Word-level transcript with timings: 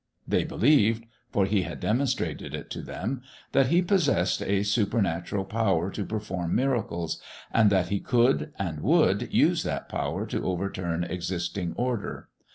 They 0.27 0.43
believed 0.43 1.05
(for 1.31 1.45
He 1.45 1.61
had 1.61 1.79
demonstrated 1.79 2.55
it 2.55 2.71
to 2.71 2.81
them) 2.81 3.21
that 3.51 3.67
He 3.67 3.83
possessed 3.83 4.41
a 4.41 4.63
supernatural 4.63 5.45
power 5.45 5.91
to 5.91 6.03
perform 6.03 6.55
miracles, 6.55 7.21
and 7.51 7.69
that 7.69 7.89
He 7.89 7.99
could 7.99 8.51
and 8.57 8.79
would 8.81 9.31
use 9.31 9.61
that 9.61 9.89
power 9.89 10.25
to 10.25 10.43
overturn 10.43 11.03
existing 11.03 11.73
order. 11.73 12.29